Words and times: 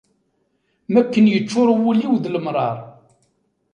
Mi 0.91 0.97
akken 0.99 1.25
yeččur 1.33 1.69
wul-iw 1.81 2.13
d 2.23 2.25
lemṛaṛ. 2.33 2.77